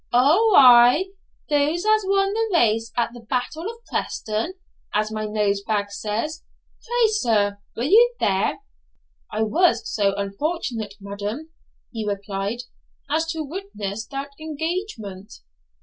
'O 0.11 0.55
aye, 0.57 1.09
those 1.47 1.85
as 1.85 2.03
won 2.07 2.33
the 2.33 2.49
race 2.51 2.91
at 2.97 3.13
the 3.13 3.19
battle 3.19 3.69
of 3.69 3.85
Preston, 3.85 4.55
as 4.95 5.11
my 5.11 5.25
Nosebag 5.27 5.91
says. 5.91 6.41
Pray, 6.83 7.07
sir, 7.07 7.59
were 7.77 7.83
you 7.83 8.15
there?' 8.19 8.61
'I 9.31 9.43
was 9.43 9.83
so 9.85 10.15
unfortunate, 10.15 10.95
madam,' 10.99 11.51
he 11.91 12.03
replied, 12.03 12.61
'as 13.11 13.27
to 13.27 13.43
witness 13.43 14.07
that 14.07 14.31
engagement.' 14.39 15.41